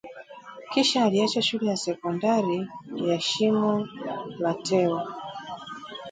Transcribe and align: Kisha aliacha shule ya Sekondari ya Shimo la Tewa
Kisha 0.73 1.03
aliacha 1.03 1.41
shule 1.41 1.67
ya 1.69 1.77
Sekondari 1.77 2.67
ya 2.95 3.19
Shimo 3.19 3.87
la 4.39 4.53
Tewa 4.53 5.15